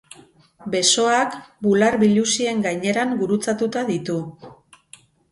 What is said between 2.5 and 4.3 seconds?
gaineran gurutzatuta ditu.